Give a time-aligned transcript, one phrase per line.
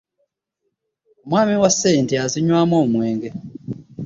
[1.23, 3.29] Omwami we ssente azinywamu omwenge.